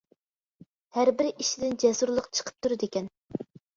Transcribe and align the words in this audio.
ھەر 0.95 1.11
بىر 1.19 1.29
ئىشىدىن 1.43 1.77
جەسۇرلۇق 1.85 2.31
چىقىپ 2.39 2.59
تۇرىدىكەن. 2.67 3.15